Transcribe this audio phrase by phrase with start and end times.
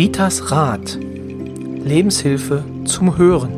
[0.00, 0.96] Ritas Rat.
[0.98, 3.52] Lebenshilfe zum Hören.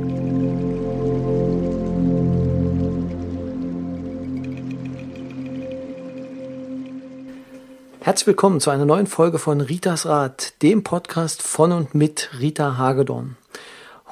[8.00, 12.76] Herzlich willkommen zu einer neuen Folge von Ritas Rat, dem Podcast von und mit Rita
[12.76, 13.36] Hagedorn.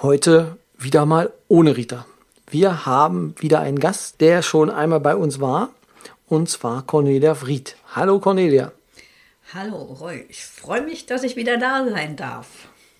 [0.00, 2.06] Heute wieder mal ohne Rita.
[2.48, 5.70] Wir haben wieder einen Gast, der schon einmal bei uns war,
[6.28, 7.74] und zwar Cornelia Fried.
[7.92, 8.70] Hallo Cornelia.
[9.52, 12.46] Hallo Roy, ich freue mich, dass ich wieder da sein darf.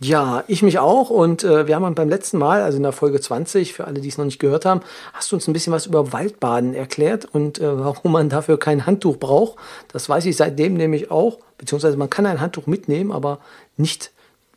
[0.00, 1.08] Ja, ich mich auch.
[1.08, 4.08] Und äh, wir haben beim letzten Mal, also in der Folge 20, für alle, die
[4.08, 4.80] es noch nicht gehört haben,
[5.12, 8.84] hast du uns ein bisschen was über Waldbaden erklärt und äh, warum man dafür kein
[8.84, 9.60] Handtuch braucht.
[9.92, 11.38] Das weiß ich seitdem nämlich auch.
[11.56, 13.38] Beziehungsweise man kann ein Handtuch mitnehmen, aber
[13.76, 14.10] nicht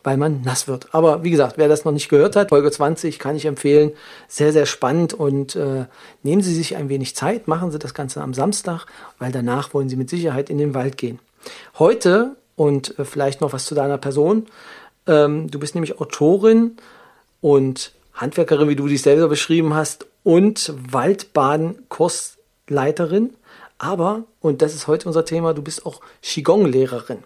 [0.03, 0.93] weil man nass wird.
[0.93, 3.91] Aber wie gesagt, wer das noch nicht gehört hat, Folge 20 kann ich empfehlen.
[4.27, 5.85] Sehr, sehr spannend und äh,
[6.23, 8.85] nehmen Sie sich ein wenig Zeit, machen Sie das Ganze am Samstag,
[9.19, 11.19] weil danach wollen Sie mit Sicherheit in den Wald gehen.
[11.79, 14.47] Heute und äh, vielleicht noch was zu deiner Person.
[15.07, 16.77] Ähm, du bist nämlich Autorin
[17.41, 23.33] und Handwerkerin, wie du dich selber beschrieben hast, und Waldbaden-Kursleiterin.
[23.77, 27.25] Aber, und das ist heute unser Thema, du bist auch Qigong-Lehrerin.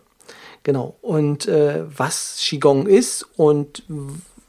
[0.67, 0.97] Genau.
[1.01, 3.83] Und äh, was Qigong ist und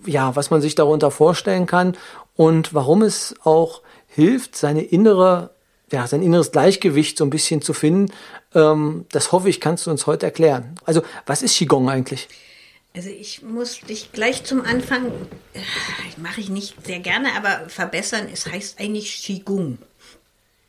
[0.05, 1.97] ja, was man sich darunter vorstellen kann
[2.35, 5.51] und warum es auch hilft, seine innere,
[5.93, 8.13] ja, sein inneres Gleichgewicht so ein bisschen zu finden,
[8.53, 10.75] ähm, das hoffe ich, kannst du uns heute erklären.
[10.85, 12.27] Also, was ist Qigong eigentlich?
[12.97, 15.13] Also ich muss dich gleich zum Anfang,
[15.55, 15.61] äh,
[16.17, 19.79] mache ich nicht sehr gerne, aber verbessern, es heißt eigentlich Qigong.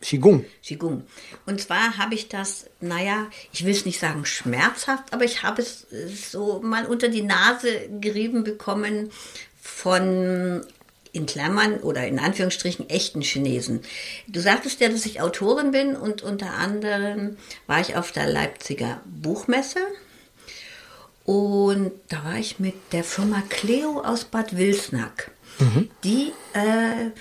[0.02, 0.45] Qigong.
[0.64, 1.03] Qigong.
[1.45, 5.61] Und zwar habe ich das, naja, ich will es nicht sagen schmerzhaft, aber ich habe
[5.61, 5.88] es
[6.31, 9.11] so mal unter die Nase gerieben bekommen
[9.61, 10.66] von
[11.11, 13.81] in Klammern oder in Anführungsstrichen echten Chinesen.
[14.28, 19.02] Du sagtest ja, dass ich Autorin bin und unter anderem war ich auf der Leipziger
[19.06, 19.80] Buchmesse
[21.25, 25.31] und da war ich mit der Firma Cleo aus Bad Wilsnack.
[25.59, 25.90] Mhm.
[26.03, 27.12] Die äh,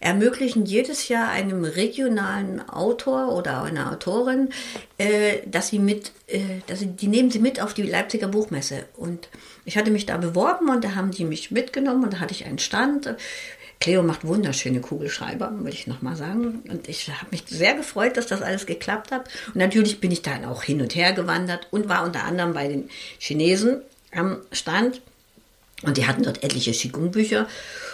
[0.00, 4.50] ermöglichen jedes Jahr einem regionalen Autor oder einer Autorin,
[4.96, 8.84] äh, dass sie mit, äh, dass sie, die nehmen sie mit auf die Leipziger Buchmesse.
[8.96, 9.28] Und
[9.64, 12.46] ich hatte mich da beworben und da haben die mich mitgenommen und da hatte ich
[12.46, 13.14] einen Stand.
[13.80, 16.62] Cleo macht wunderschöne Kugelschreiber, würde ich nochmal sagen.
[16.68, 19.28] Und ich habe mich sehr gefreut, dass das alles geklappt hat.
[19.48, 22.66] Und natürlich bin ich dann auch hin und her gewandert und war unter anderem bei
[22.66, 23.82] den Chinesen
[24.12, 25.00] am Stand.
[25.82, 27.46] Und die hatten dort etliche Qigong-Bücher.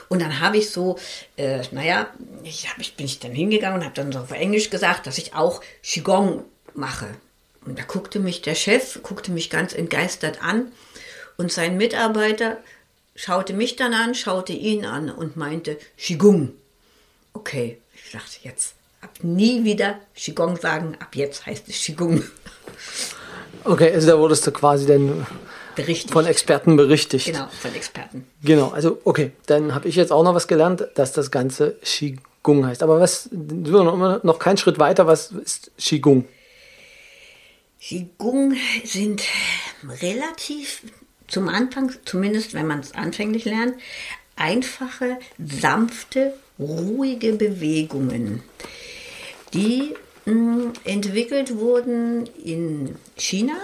[0.08, 0.98] Und dann habe ich so,
[1.36, 2.08] äh, naja,
[2.42, 5.18] ich, hab, ich bin ich dann hingegangen und habe dann so auf Englisch gesagt, dass
[5.18, 6.44] ich auch Qigong
[6.74, 7.08] mache.
[7.64, 10.72] Und da guckte mich der Chef, guckte mich ganz entgeistert an
[11.36, 12.58] und sein Mitarbeiter
[13.16, 16.52] schaute mich dann an, schaute ihn an und meinte Qigong.
[17.32, 22.22] Okay, ich dachte jetzt, ab nie wieder Qigong sagen, ab jetzt heißt es Qigong.
[23.64, 25.26] Okay, also da wurdest du quasi dann
[25.74, 26.12] berichtigt.
[26.12, 27.26] Von Experten berichtigt.
[27.26, 28.26] Genau, von Experten.
[28.42, 32.66] Genau, also okay, dann habe ich jetzt auch noch was gelernt, dass das Ganze Qigong
[32.66, 32.82] heißt.
[32.82, 36.24] Aber was, noch, noch kein Schritt weiter, was ist Qigong?
[37.80, 39.22] Qigong sind
[40.02, 40.82] relativ
[41.28, 43.74] zum Anfang, zumindest wenn man es anfänglich lernt,
[44.36, 48.42] einfache, sanfte, ruhige Bewegungen,
[49.52, 53.56] die mh, hm, entwickelt wurden in China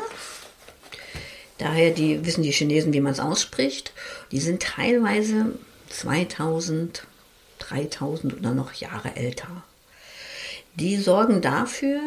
[1.60, 3.92] Daher die, wissen die Chinesen, wie man es ausspricht.
[4.32, 5.58] Die sind teilweise
[5.90, 7.06] 2000,
[7.58, 9.62] 3000 oder noch Jahre älter.
[10.76, 12.00] Die sorgen dafür,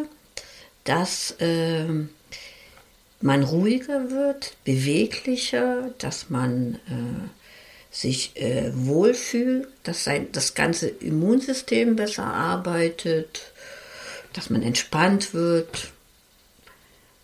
[0.85, 1.85] dass äh,
[3.21, 7.29] man ruhiger wird, beweglicher, dass man äh,
[7.91, 13.51] sich äh, wohlfühlt, dass sein, das ganze Immunsystem besser arbeitet,
[14.33, 15.91] dass man entspannt wird,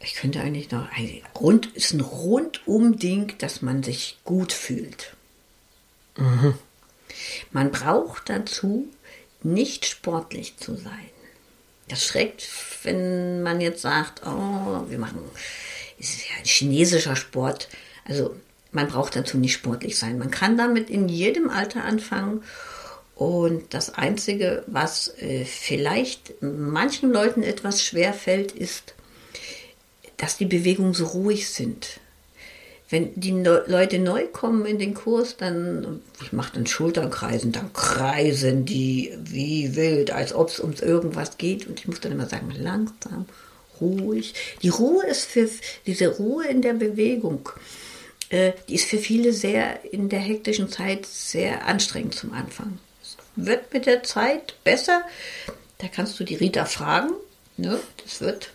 [0.02, 5.16] ich könnte eigentlich noch, ein rund, ist ein Rundum-Ding, dass man sich gut fühlt.
[6.18, 6.54] Mhm.
[7.52, 8.88] Man braucht dazu
[9.44, 11.10] nicht sportlich zu sein.
[11.88, 12.48] Das schreckt,
[12.84, 15.22] wenn man jetzt sagt, oh, wir machen,
[16.00, 17.68] es ist ja ein chinesischer Sport.
[18.06, 18.36] Also
[18.72, 20.20] man braucht dazu nicht sportlich sein.
[20.20, 22.44] Man kann damit in jedem Alter anfangen.
[23.16, 28.94] Und das Einzige, was äh, vielleicht manchen Leuten etwas schwer fällt, ist
[30.20, 32.00] dass die Bewegungen so ruhig sind.
[32.92, 38.66] Wenn die Leute neu kommen in den Kurs, dann, ich mache dann Schulternkreisen, dann kreisen
[38.66, 41.68] die wie wild, als ob es um irgendwas geht.
[41.68, 43.28] Und ich muss dann immer sagen, langsam,
[43.80, 44.34] ruhig.
[44.64, 45.48] Die Ruhe ist für,
[45.86, 47.50] diese Ruhe in der Bewegung,
[48.30, 52.80] äh, die ist für viele sehr in der hektischen Zeit sehr anstrengend zum Anfang.
[53.04, 55.04] Es wird mit der Zeit besser.
[55.78, 57.12] Da kannst du die Rita fragen.
[57.58, 57.80] Ne?
[58.04, 58.50] Das wird,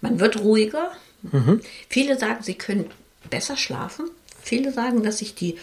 [0.00, 0.90] man wird ruhiger,
[1.32, 1.60] Mhm.
[1.88, 2.90] Viele sagen, sie können
[3.30, 4.10] besser schlafen,
[4.46, 5.58] Viele sagen, dass sich die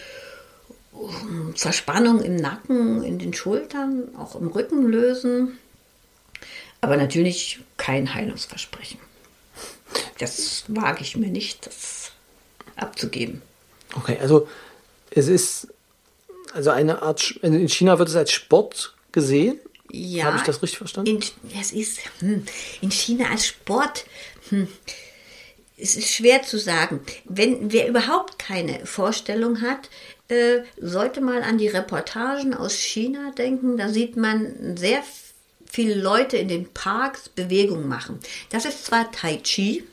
[0.92, 5.58] ähm, Verspannung im Nacken, in den Schultern, auch im Rücken lösen.
[6.82, 9.00] Aber natürlich kein Heilungsversprechen.
[10.18, 12.12] Das wage ich mir nicht, das
[12.76, 13.40] abzugeben.
[13.94, 14.46] Okay, also
[15.08, 15.68] es ist
[16.52, 19.58] also eine Art, in China wird es als Sport gesehen.
[19.90, 20.24] Ja.
[20.24, 21.22] Habe ich das richtig verstanden?
[21.22, 22.44] In, es ist hm,
[22.82, 24.04] in China als Sport.
[24.50, 24.68] Hm,
[25.76, 27.00] es ist schwer zu sagen.
[27.24, 29.90] Wenn wer überhaupt keine Vorstellung hat,
[30.28, 33.76] äh, sollte mal an die Reportagen aus China denken.
[33.76, 35.02] Da sieht man sehr
[35.66, 38.20] viele Leute in den Parks Bewegung machen.
[38.50, 39.84] Das ist zwar Tai Chi,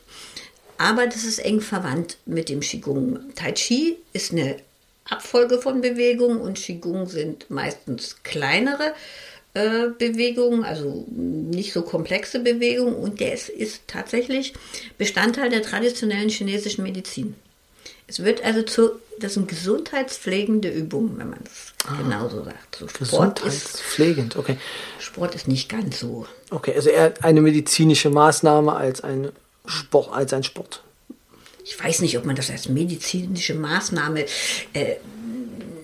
[0.78, 3.34] aber das ist eng verwandt mit dem Qigong.
[3.34, 4.56] Tai Chi ist eine
[5.04, 8.94] Abfolge von Bewegungen und Qigong sind meistens kleinere
[9.54, 14.54] äh, Bewegungen, also nicht so komplexe Bewegungen und der ist, ist tatsächlich
[14.98, 17.34] Bestandteil der traditionellen chinesischen Medizin.
[18.06, 18.90] Es wird also zu,
[19.20, 22.76] das sind gesundheitspflegende Übungen, wenn man das ah, genauso sagt.
[22.76, 24.58] So Sport gesundheitspflegend, okay.
[24.98, 26.26] Sport ist nicht ganz so.
[26.50, 29.32] Okay, also eher eine medizinische Maßnahme als ein
[29.66, 30.82] Sport, als ein Sport.
[31.64, 34.24] Ich weiß nicht, ob man das als medizinische Maßnahme
[34.72, 34.96] äh,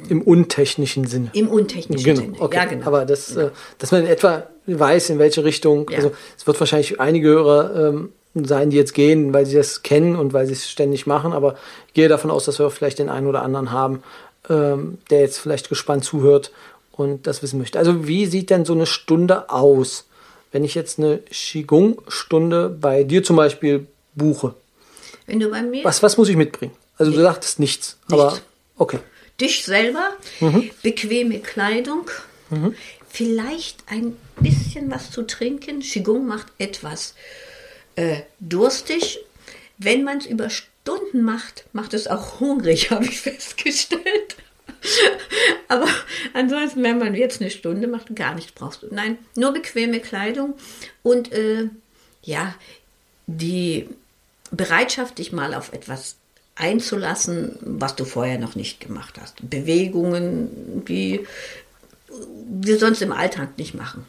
[0.08, 1.30] im untechnischen Sinne.
[1.32, 2.36] Im untechnischen genau, Sinne.
[2.40, 2.56] Okay.
[2.56, 2.86] Ja, genau.
[2.86, 3.48] Aber das, genau.
[3.48, 5.88] Äh, dass man in etwa weiß, in welche Richtung.
[5.90, 5.98] Ja.
[5.98, 10.16] Also es wird wahrscheinlich einige Hörer ähm, sein, die jetzt gehen, weil sie das kennen
[10.16, 11.32] und weil sie es ständig machen.
[11.32, 11.56] Aber
[11.88, 14.02] ich gehe davon aus, dass wir vielleicht den einen oder anderen haben,
[14.48, 16.52] ähm, der jetzt vielleicht gespannt zuhört
[16.92, 17.78] und das wissen möchte.
[17.78, 20.06] Also wie sieht denn so eine Stunde aus,
[20.52, 24.54] wenn ich jetzt eine Qigong-Stunde bei dir zum Beispiel buche?
[25.26, 25.84] Wenn du bei mir.
[25.84, 26.72] Was, was muss ich mitbringen?
[26.96, 28.12] Also du sagtest nichts, nichts.
[28.12, 28.38] aber
[28.76, 28.98] okay.
[29.40, 30.70] Dich selber, mhm.
[30.82, 32.10] bequeme Kleidung,
[32.50, 32.74] mhm.
[33.08, 35.80] vielleicht ein bisschen was zu trinken.
[35.80, 37.14] Qigong macht etwas
[37.96, 39.20] äh, durstig.
[39.78, 44.36] Wenn man es über Stunden macht, macht es auch hungrig, habe ich festgestellt.
[45.68, 45.88] Aber
[46.34, 48.88] ansonsten, wenn man jetzt eine Stunde macht, gar nichts brauchst du.
[48.90, 50.54] Nein, nur bequeme Kleidung
[51.02, 51.68] und äh,
[52.22, 52.54] ja,
[53.26, 53.88] die
[54.50, 56.16] Bereitschaft, dich mal auf etwas
[56.58, 59.48] einzulassen, was du vorher noch nicht gemacht hast.
[59.48, 61.26] Bewegungen, die
[62.48, 64.06] wir sonst im Alltag nicht machen.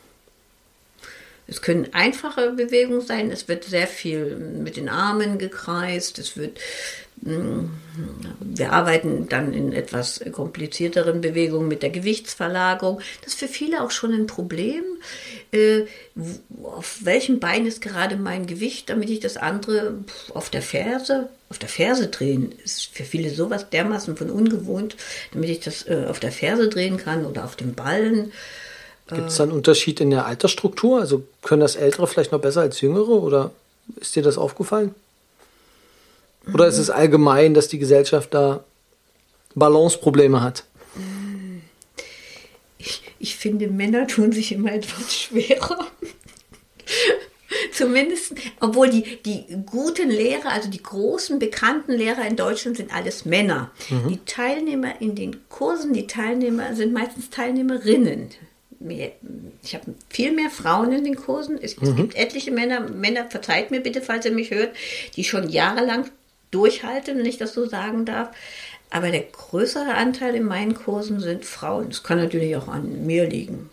[1.48, 6.60] Es können einfache Bewegungen sein, es wird sehr viel mit den Armen gekreist, es wird
[7.22, 13.02] wir arbeiten dann in etwas komplizierteren Bewegungen mit der Gewichtsverlagerung.
[13.22, 14.84] Das ist für viele auch schon ein Problem.
[15.52, 15.86] Äh,
[16.64, 19.96] auf welchem Bein ist gerade mein Gewicht, damit ich das andere
[20.34, 24.96] auf der Ferse, auf der Ferse drehen, ist für viele sowas dermaßen von ungewohnt,
[25.34, 28.32] damit ich das äh, auf der Ferse drehen kann oder auf dem Ballen.
[29.08, 31.00] Gibt es da einen Unterschied in der Altersstruktur?
[31.00, 33.52] Also können das Ältere vielleicht noch besser als Jüngere oder
[34.00, 34.94] ist dir das aufgefallen?
[36.54, 38.64] Oder ist es allgemein, dass die Gesellschaft da
[39.56, 40.64] Balanceprobleme hat?
[43.20, 45.88] Ich, finde, Männer tun sich immer etwas schwerer.
[47.74, 53.26] Zumindest, obwohl die, die guten Lehrer, also die großen bekannten Lehrer in Deutschland sind alles
[53.26, 53.72] Männer.
[53.90, 54.10] Mhm.
[54.10, 58.30] Die Teilnehmer in den Kursen, die Teilnehmer sind meistens Teilnehmerinnen.
[59.62, 61.60] Ich habe viel mehr Frauen in den Kursen.
[61.62, 61.96] Es, mhm.
[61.96, 64.76] gibt etliche Männer, Männer, verzeiht mir bitte, falls ihr mich hört,
[65.16, 66.10] die schon jahrelang
[66.52, 68.30] durchhalte, wenn ich das so sagen darf.
[68.90, 71.90] Aber der größere Anteil in meinen Kursen sind Frauen.
[71.90, 73.70] Das kann natürlich auch an mir liegen.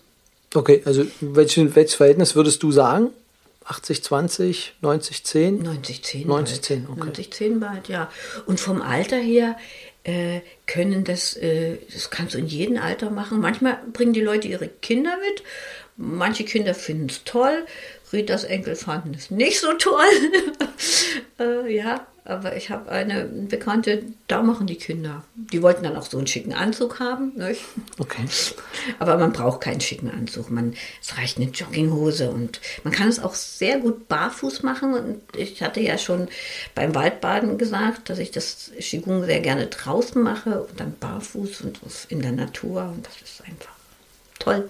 [0.53, 3.09] Okay, also welches, welches Verhältnis würdest du sagen?
[3.65, 5.63] 80, 20, 90, 10?
[5.63, 6.27] 90, 10.
[6.27, 6.99] 90, 10, okay.
[6.99, 8.09] 90, 10 bald, ja.
[8.45, 9.57] Und vom Alter her
[10.03, 13.41] äh, können das, äh, das kannst du in jedem Alter machen.
[13.41, 15.43] Manchmal bringen die Leute ihre Kinder mit.
[15.97, 17.65] Manche Kinder finden es toll.
[18.13, 20.05] Ritas Enkel fanden es nicht so toll.
[21.39, 25.23] äh, ja, aber ich habe eine Bekannte, da machen die Kinder.
[25.35, 27.31] Die wollten dann auch so einen schicken Anzug haben.
[27.35, 27.61] Nicht?
[27.99, 28.25] Okay.
[28.99, 30.51] Aber man braucht keinen schicken Anzug.
[30.51, 34.93] Man, es reicht eine Jogginghose und man kann es auch sehr gut barfuß machen.
[34.93, 36.27] Und ich hatte ja schon
[36.75, 41.79] beim Waldbaden gesagt, dass ich das Qigong sehr gerne draußen mache und dann barfuß und
[42.09, 42.91] in der Natur.
[42.93, 43.71] Und das ist einfach
[44.37, 44.69] toll.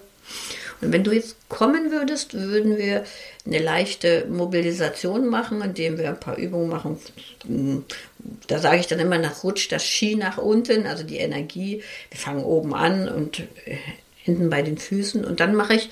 [0.80, 3.04] Und wenn du jetzt kommen würdest, würden wir
[3.46, 6.98] eine leichte Mobilisation machen, indem wir ein paar Übungen machen.
[8.46, 11.82] Da sage ich dann immer, nach rutscht das Ski nach unten, also die Energie.
[12.10, 13.76] Wir fangen oben an und äh,
[14.16, 15.24] hinten bei den Füßen.
[15.24, 15.90] Und dann mache ich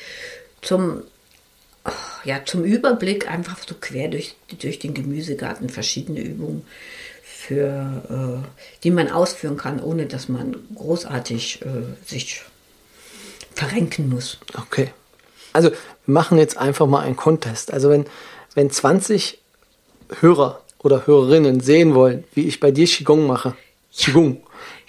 [0.63, 1.03] zum,
[2.25, 6.65] ja, zum Überblick einfach so quer durch, durch den Gemüsegarten verschiedene Übungen
[7.23, 11.67] für, äh, die man ausführen kann, ohne dass man großartig äh,
[12.05, 12.43] sich
[13.57, 14.39] verrenken muss.
[14.57, 14.91] Okay.
[15.53, 17.73] Also wir machen jetzt einfach mal einen Contest.
[17.73, 18.05] Also wenn,
[18.55, 19.39] wenn 20
[20.21, 23.55] Hörer oder Hörerinnen sehen wollen, wie ich bei dir Qigong mache,
[23.93, 24.43] Qigong.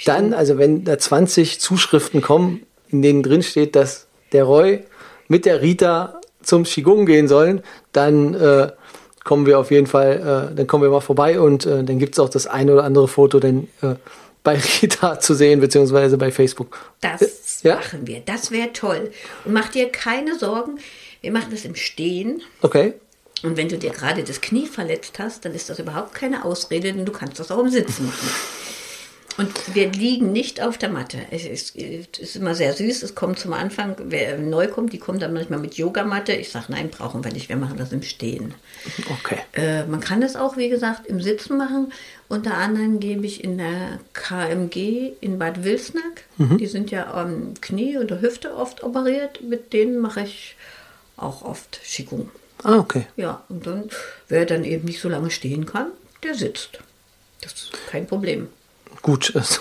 [0.05, 4.83] Dann, also wenn da 20 Zuschriften kommen, in denen drin steht, dass der Roy
[5.27, 8.71] mit der Rita zum Qigong gehen sollen, dann äh,
[9.23, 12.15] kommen wir auf jeden Fall, äh, dann kommen wir mal vorbei und äh, dann gibt
[12.15, 13.95] es auch das eine oder andere Foto denn, äh,
[14.43, 16.93] bei Rita zu sehen, beziehungsweise bei Facebook.
[17.01, 17.75] Das ja?
[17.75, 18.21] machen wir.
[18.21, 19.11] Das wäre toll.
[19.45, 20.79] Und mach dir keine Sorgen.
[21.21, 22.41] Wir machen das im Stehen.
[22.61, 22.93] Okay.
[23.43, 26.93] Und wenn du dir gerade das Knie verletzt hast, dann ist das überhaupt keine Ausrede,
[26.93, 28.29] denn du kannst das auch im Sitzen machen.
[29.37, 31.19] Und wir liegen nicht auf der Matte.
[31.29, 33.03] Es ist, es ist, immer sehr süß.
[33.03, 36.33] Es kommt zum Anfang, wer neu kommt, die kommt dann manchmal mit Yogamatte.
[36.33, 37.47] Ich sage, nein, brauchen wir nicht.
[37.47, 38.55] Wir machen das im Stehen.
[39.11, 39.37] Okay.
[39.53, 41.93] Äh, man kann das auch, wie gesagt, im Sitzen machen.
[42.27, 46.23] Unter anderem gebe ich in der KMG in Bad Wilsnack.
[46.37, 46.57] Mhm.
[46.57, 49.43] Die sind ja am Knie oder Hüfte oft operiert.
[49.43, 50.55] Mit denen mache ich
[51.15, 52.31] auch oft Qigong.
[52.63, 53.05] Ah, okay.
[53.17, 53.89] Ja, und dann,
[54.29, 55.91] wer dann eben nicht so lange stehen kann,
[56.23, 56.79] der sitzt.
[57.41, 58.49] Das ist kein Problem
[59.01, 59.59] gut, es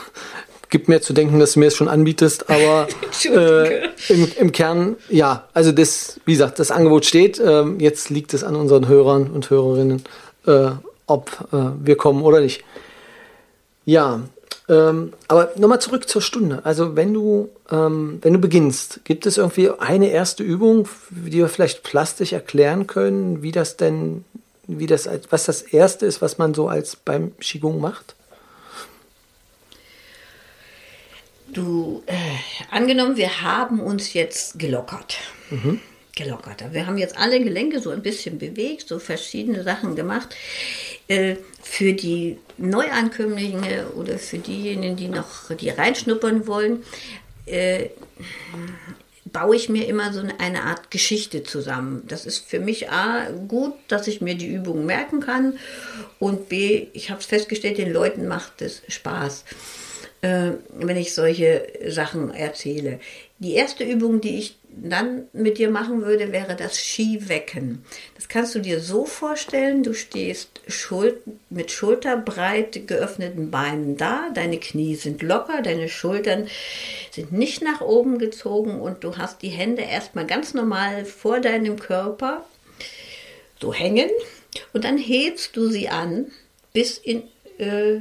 [0.70, 2.88] gibt mir zu denken, dass du mir es schon anbietest, aber
[3.24, 7.40] äh, im, im, Kern, ja, also das, wie gesagt, das Angebot steht.
[7.44, 10.02] Ähm, jetzt liegt es an unseren Hörern und Hörerinnen,
[10.46, 10.70] äh,
[11.06, 12.64] ob äh, wir kommen oder nicht.
[13.84, 14.22] Ja,
[14.68, 16.60] ähm, aber nochmal zurück zur Stunde.
[16.64, 21.48] Also wenn du, ähm, wenn du beginnst, gibt es irgendwie eine erste Übung, die wir
[21.48, 24.24] vielleicht plastisch erklären können, wie das denn,
[24.66, 28.16] wie das, was das erste ist, was man so als beim Qigong macht?
[31.56, 32.14] Du, äh,
[32.70, 35.16] angenommen, wir haben uns jetzt gelockert.
[35.48, 35.80] Mhm.
[36.14, 36.62] Gelockert.
[36.74, 40.36] Wir haben jetzt alle Gelenke so ein bisschen bewegt, so verschiedene Sachen gemacht.
[41.08, 46.82] Äh, für die Neuankömmlinge oder für diejenigen, die noch die reinschnuppern wollen,
[47.46, 47.88] äh,
[49.24, 52.02] baue ich mir immer so eine Art Geschichte zusammen.
[52.06, 55.58] Das ist für mich A, gut, dass ich mir die Übungen merken kann
[56.18, 59.44] und B, ich habe es festgestellt, den Leuten macht es Spaß
[60.26, 62.98] äh, wenn ich solche Sachen erzähle.
[63.38, 67.84] Die erste Übung, die ich dann mit dir machen würde, wäre das Skiwecken.
[68.14, 74.58] Das kannst du dir so vorstellen, du stehst Schul mit schulterbreit geöffneten Beinen da, deine
[74.58, 76.48] Knie sind locker, deine Schultern
[77.10, 81.78] sind nicht nach oben gezogen und du hast die Hände erstmal ganz normal vor deinem
[81.78, 82.44] Körper
[83.60, 84.10] so hängen
[84.72, 86.26] und dann hebst du sie an
[86.72, 87.22] bis in
[87.58, 88.00] äh,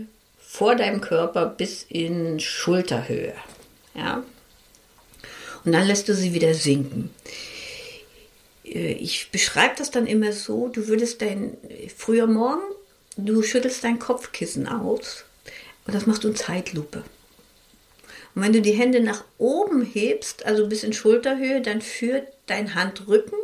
[0.56, 3.34] vor deinem Körper bis in Schulterhöhe.
[3.94, 4.24] Ja?
[5.66, 7.14] Und dann lässt du sie wieder sinken.
[8.64, 11.58] Äh, ich beschreibe das dann immer so, du würdest dein,
[11.96, 12.64] früher morgen,
[13.18, 15.26] du schüttelst dein Kopfkissen aus
[15.86, 17.04] und das machst du in Zeitlupe.
[18.34, 22.76] Und wenn du die Hände nach oben hebst, also bis in Schulterhöhe, dann führt dein
[22.76, 23.38] Handrücken.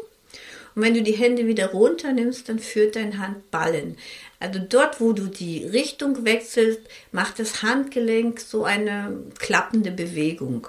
[0.75, 3.97] Und wenn du die Hände wieder runter nimmst, dann führt dein Handballen.
[4.39, 10.67] Also dort, wo du die Richtung wechselst, macht das Handgelenk so eine klappende Bewegung.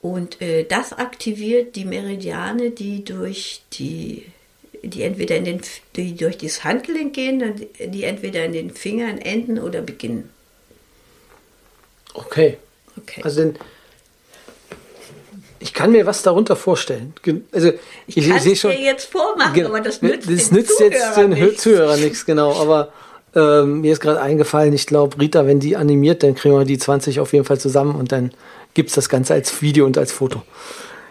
[0.00, 4.26] Und äh, das aktiviert die Meridiane, die durch die,
[4.82, 5.60] die entweder in den,
[5.96, 10.30] die durch das Handgelenk gehen, die entweder in den Fingern enden oder beginnen.
[12.14, 12.56] Okay.
[12.96, 13.20] okay.
[13.24, 13.52] Also
[15.66, 17.12] ich kann mir was darunter vorstellen.
[17.50, 17.72] Also
[18.06, 18.70] ich, ich, ich sehe schon.
[18.70, 21.62] jetzt vormachen, aber das nützt, das nützt jetzt den nichts.
[21.64, 22.54] Zuhörer nichts, genau.
[22.54, 22.92] Aber
[23.34, 26.78] ähm, mir ist gerade eingefallen, ich glaube, Rita, wenn die animiert, dann kriegen wir die
[26.78, 28.30] 20 auf jeden Fall zusammen und dann
[28.74, 30.42] gibt es das Ganze als Video und als Foto.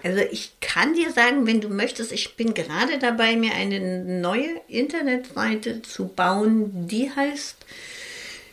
[0.04, 4.62] Also ich kann dir sagen, wenn du möchtest, ich bin gerade dabei, mir eine neue
[4.70, 7.58] Internetseite zu bauen, die heißt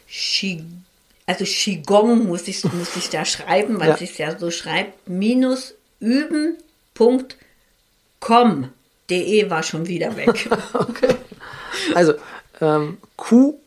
[0.09, 0.65] Qi,
[1.27, 3.99] also Qigong muss ich, muss ich da schreiben, weil ja.
[4.01, 7.29] es ja so schreibt, minus üben.com.
[9.09, 10.49] De war schon wieder weg.
[10.75, 11.15] okay.
[11.95, 12.15] Also
[12.61, 13.59] ähm, Q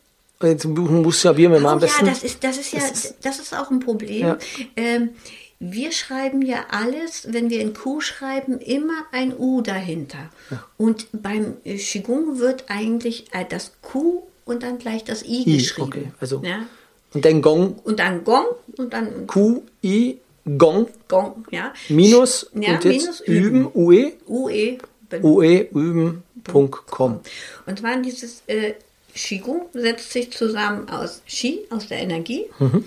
[0.42, 2.04] Jetzt buchstabieren wir mal am besten.
[2.04, 2.80] Ja, das ist, das ist ja,
[3.22, 4.26] das ist, auch ein Problem.
[4.26, 4.38] Ja.
[4.76, 5.10] Ähm,
[5.58, 10.30] wir schreiben ja alles, wenn wir in Q schreiben, immer ein U dahinter.
[10.50, 10.62] Ja.
[10.76, 15.88] Und beim Qigong wird eigentlich äh, das Q und dann gleich das I, I geschrieben.
[15.88, 16.42] Okay, also.
[16.44, 16.66] Ja?
[17.14, 17.78] Und dann Gong.
[17.84, 18.44] Und dann Gong
[18.76, 20.18] und dann Q, I,
[20.58, 20.88] Gong.
[21.08, 21.74] Gong, ja.
[21.88, 24.12] Minus ja, und jetzt minus üben, UE.
[24.26, 24.78] UE.
[25.22, 27.20] UE, üben.com.
[27.66, 28.74] Und zwar dieses äh,
[29.14, 32.84] Qigong setzt sich zusammen aus Qi, aus der Energie, mhm.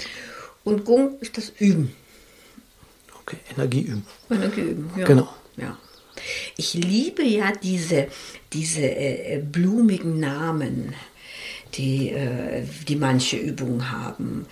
[0.64, 1.96] und Gong ist das Üben.
[3.22, 4.06] Okay, Energie üben.
[4.30, 5.06] Energie üben, ja.
[5.06, 5.30] Genau.
[5.58, 5.78] Ja.
[6.58, 8.08] Ich liebe ja diese,
[8.54, 10.94] diese äh, blumigen Namen,
[11.76, 14.46] die, äh, die manche Übungen haben.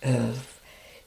[0.00, 0.10] Äh,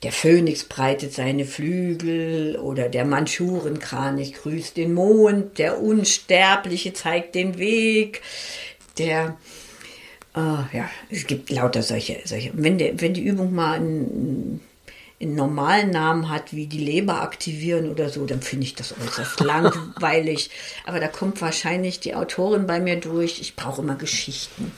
[0.04, 7.58] der Phönix breitet seine Flügel oder der Mandschurenkranich grüßt den Mond, der Unsterbliche zeigt den
[7.58, 8.22] Weg,
[8.98, 9.38] der
[10.36, 12.20] Ah, ja, es gibt lauter solche.
[12.25, 12.52] solche.
[12.54, 14.60] Wenn, der, wenn die Übung mal einen,
[15.22, 19.40] einen normalen Namen hat, wie die Leber aktivieren oder so, dann finde ich das äußerst
[19.40, 20.50] langweilig.
[20.86, 23.40] Aber da kommt wahrscheinlich die Autorin bei mir durch.
[23.40, 24.74] Ich brauche immer Geschichten.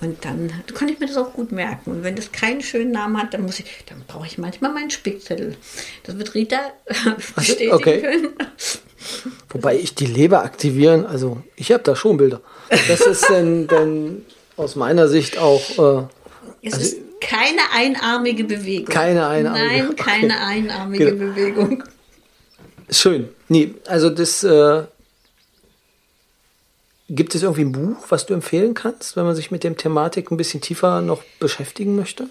[0.00, 1.90] Und dann kann ich mir das auch gut merken.
[1.90, 4.90] Und wenn das keinen schönen Namen hat, dann muss ich, dann brauche ich manchmal meinen
[4.90, 5.56] Spickzettel.
[6.04, 6.58] Das wird Rita
[7.34, 8.00] bestätigen okay.
[8.02, 8.28] können.
[9.50, 12.40] Wobei ich die Leber aktivieren, also ich habe da schon Bilder.
[12.88, 14.22] Das ist dann, dann
[14.56, 15.62] aus meiner Sicht auch.
[15.78, 16.06] Äh,
[16.62, 18.86] Es also, ist keine einarmige Bewegung.
[18.92, 20.02] Keine einarmige, Nein, okay.
[20.02, 21.32] keine einarmige Genau.
[21.32, 21.84] Bewegung.
[22.90, 23.28] schön.
[23.48, 24.44] Nee, also das.
[24.44, 24.84] Äh,
[27.08, 30.30] gibt es irgendwie ein Buch, was du empfehlen kannst, wenn man sich mit dem Thematik
[30.30, 32.28] ein bisschen tiefer noch beschäftigen möchte?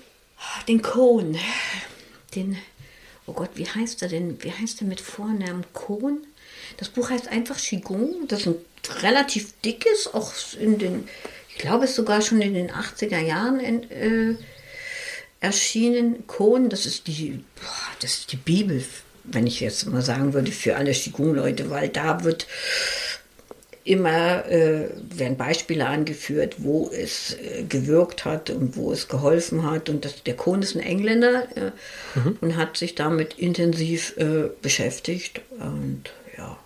[0.67, 1.37] Den Kohn.
[2.33, 2.57] Den,
[3.25, 4.41] oh Gott, wie heißt er denn?
[4.43, 5.65] Wie heißt er mit Vornamen?
[5.73, 6.25] Kohn?
[6.77, 8.27] Das Buch heißt einfach Qigong.
[8.27, 8.55] Das ist ein
[9.01, 11.07] relativ dickes, auch in den,
[11.49, 14.35] ich glaube, es sogar schon in den 80er Jahren in, äh,
[15.39, 16.27] erschienen.
[16.27, 18.83] Kohn, das ist die, boah, das ist die Bibel,
[19.23, 22.47] wenn ich jetzt mal sagen würde, für alle Qigong-Leute, weil da wird
[23.85, 29.89] immer äh, werden Beispiele angeführt, wo es äh, gewirkt hat und wo es geholfen hat.
[29.89, 31.71] Und das, der Kohn ist ein Engländer äh,
[32.41, 35.41] und hat sich damit intensiv äh, beschäftigt.
[35.59, 36.57] Und ja,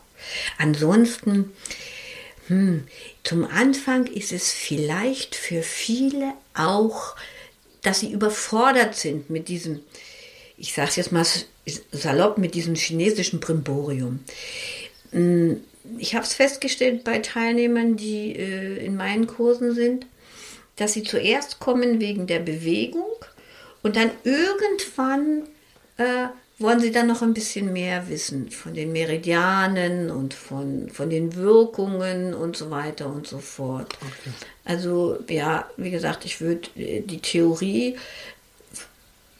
[0.57, 1.51] ansonsten,
[2.47, 2.87] hm,
[3.25, 7.17] zum Anfang ist es vielleicht für viele auch,
[7.81, 9.81] dass sie überfordert sind mit diesem,
[10.57, 11.25] ich sage es jetzt mal
[11.91, 14.21] salopp, mit diesem chinesischen Brimborium.
[15.11, 15.61] Hm,
[15.97, 20.05] ich habe es festgestellt bei Teilnehmern, die äh, in meinen Kursen sind,
[20.75, 23.03] dass sie zuerst kommen wegen der Bewegung
[23.81, 25.43] und dann irgendwann
[25.97, 26.27] äh,
[26.59, 31.35] wollen sie dann noch ein bisschen mehr wissen von den Meridianen und von, von den
[31.35, 33.97] Wirkungen und so weiter und so fort.
[34.65, 37.97] Also ja, wie gesagt, ich würde äh, die Theorie,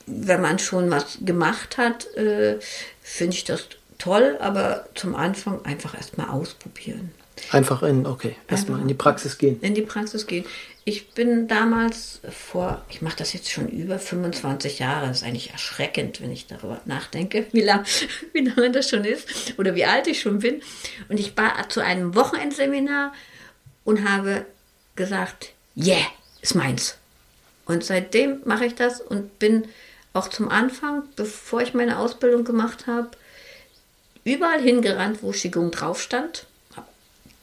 [0.06, 2.60] wenn man schon was gemacht hat, äh,
[3.02, 3.68] finde ich das
[4.00, 7.12] toll, aber zum Anfang einfach erstmal ausprobieren.
[7.52, 9.60] Einfach in, okay, erstmal in die Praxis gehen.
[9.62, 10.46] In die Praxis gehen.
[10.84, 15.52] Ich bin damals vor, ich mache das jetzt schon über 25 Jahre, das ist eigentlich
[15.52, 17.86] erschreckend, wenn ich darüber nachdenke, wie, lang,
[18.34, 20.62] wie lange das schon ist oder wie alt ich schon bin.
[21.08, 23.14] Und ich war zu einem Wochenendseminar
[23.84, 24.46] und habe
[24.96, 26.06] gesagt, yeah,
[26.42, 26.98] ist meins.
[27.66, 29.68] Und seitdem mache ich das und bin
[30.14, 33.10] auch zum Anfang, bevor ich meine Ausbildung gemacht habe,
[34.34, 36.46] überall hingerannt, wo Qigong drauf stand.
[36.76, 36.88] Habe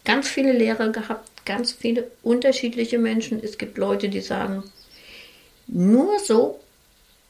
[0.04, 3.42] ganz viele Lehrer gehabt, ganz viele unterschiedliche Menschen.
[3.42, 4.62] Es gibt Leute, die sagen,
[5.66, 6.60] nur so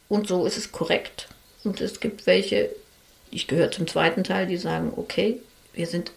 [0.09, 1.29] und so ist es korrekt.
[1.64, 2.71] Und es gibt welche,
[3.31, 5.40] ich gehöre zum zweiten Teil, die sagen, okay,
[5.73, 6.12] wir sind,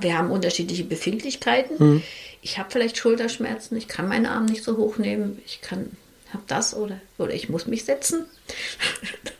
[0.00, 2.02] wir haben unterschiedliche Befindlichkeiten.
[2.42, 5.90] Ich habe vielleicht Schulterschmerzen, ich kann meine Arme nicht so hochnehmen, ich kann,
[6.32, 8.26] habe das oder, oder ich muss mich setzen.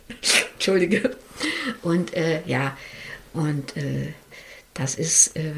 [0.69, 1.17] Entschuldige.
[1.83, 2.77] Und äh, ja,
[3.33, 4.13] und äh,
[4.75, 5.53] das ist, äh,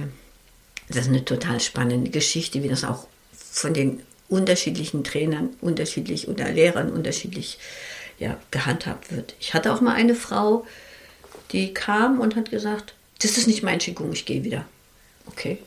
[0.89, 6.49] das ist eine total spannende Geschichte, wie das auch von den unterschiedlichen Trainern unterschiedlich oder
[6.51, 7.59] Lehrern unterschiedlich
[8.21, 9.35] ja, gehandhabt wird.
[9.41, 10.65] Ich hatte auch mal eine Frau,
[11.51, 14.65] die kam und hat gesagt, das ist nicht mein Qigong, ich gehe wieder.
[15.27, 15.59] Okay,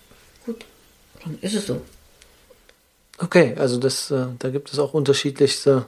[0.46, 0.64] gut,
[1.24, 1.82] dann ist es so.
[3.18, 5.88] Okay, also das, äh, da gibt es auch unterschiedlichste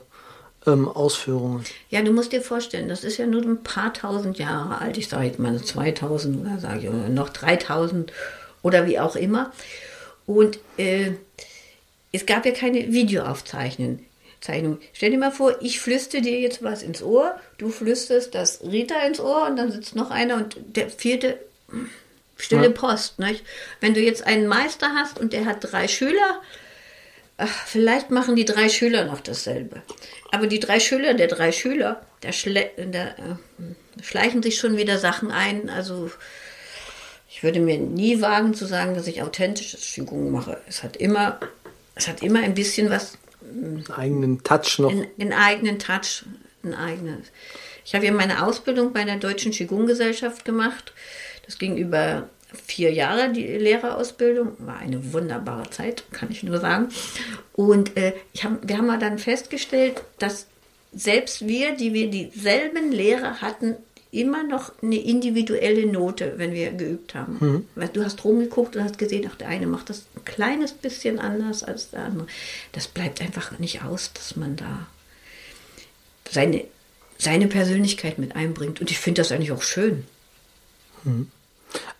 [0.66, 1.64] ähm, Ausführungen.
[1.90, 4.98] Ja, du musst dir vorstellen, das ist ja nur ein paar tausend Jahre alt.
[4.98, 8.12] Ich sage jetzt mal 2000 oder sage ich noch 3000
[8.62, 9.52] oder wie auch immer.
[10.26, 11.12] Und äh,
[12.12, 14.04] es gab ja keine Videoaufzeichnungen.
[14.40, 14.78] Zeichnung.
[14.92, 18.94] Stell dir mal vor, ich flüstere dir jetzt was ins Ohr, du flüsterst das Rita
[19.06, 21.38] ins Ohr und dann sitzt noch einer und der vierte
[22.36, 22.70] stille.
[22.70, 23.18] Post.
[23.18, 23.44] Nicht?
[23.80, 26.40] Wenn du jetzt einen Meister hast und der hat drei Schüler,
[27.38, 29.82] ach, vielleicht machen die drei Schüler noch dasselbe.
[30.30, 34.98] Aber die drei Schüler der drei Schüler, da, schle da äh, schleichen sich schon wieder
[34.98, 35.70] Sachen ein.
[35.70, 36.10] Also
[37.28, 40.60] ich würde mir nie wagen zu sagen, dass ich authentisches Qigong mache.
[40.68, 41.38] Es hat immer,
[41.94, 44.90] es hat immer ein bisschen was Einen eigenen Touch noch.
[44.90, 46.24] einen, einen eigenen Touch,
[46.64, 47.26] ein eigenes.
[47.84, 50.92] Ich habe ja meine Ausbildung bei der Deutschen Qigong-Gesellschaft gemacht.
[51.44, 52.28] Das ging über
[52.66, 54.52] vier Jahre, die Lehrerausbildung.
[54.58, 56.88] War eine wunderbare Zeit, kann ich nur sagen.
[57.52, 60.46] Und äh, hab, wir haben mal dann festgestellt, dass
[60.92, 63.76] selbst wir, die wir dieselben Lehrer hatten,
[64.10, 67.38] immer noch eine individuelle Note, wenn wir geübt haben.
[67.74, 71.18] Weil du hast rumgeguckt und hast gesehen, ach, der eine macht das ein kleines bisschen
[71.18, 72.26] anders als der andere.
[72.72, 74.86] Das bleibt einfach nicht aus, dass man da
[76.30, 76.64] seine,
[77.18, 78.80] seine Persönlichkeit mit einbringt.
[78.80, 80.04] Und ich finde das eigentlich auch schön.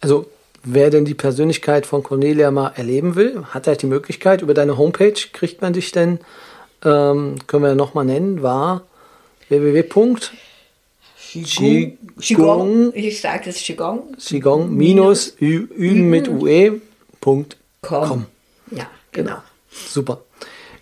[0.01, 0.31] Also
[0.67, 4.43] wer denn die Persönlichkeit von Cornelia mal erleben will, hat halt die Möglichkeit.
[4.43, 6.19] Über deine Homepage kriegt man dich denn,
[6.85, 8.83] ähm, können wir nochmal nennen, war
[9.49, 9.83] www.
[11.19, 11.99] Qigong.
[12.21, 12.93] Qigong.
[12.95, 14.17] Ich sage es Qigong.
[14.19, 18.27] Qigong minus üben mit ue.com.
[18.71, 19.37] Ja, genau.
[19.71, 20.23] Super.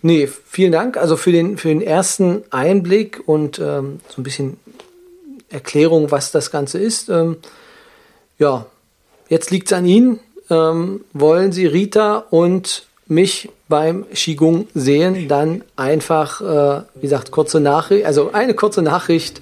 [0.03, 0.97] Nee, vielen Dank.
[0.97, 4.59] Also für den, für den ersten Einblick und ähm, so ein bisschen
[5.49, 7.09] Erklärung, was das Ganze ist.
[7.09, 7.37] Ähm,
[8.39, 8.67] ja,
[9.29, 10.21] jetzt liegt es an Ihnen.
[10.51, 17.61] Ähm, wollen Sie Rita und mich beim Qigong sehen, dann einfach, äh, wie gesagt, kurze
[17.61, 19.41] Nachricht, also eine kurze Nachricht